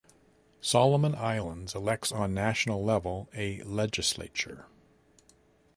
[0.61, 4.65] Solomon Islands elects on national level a legislature.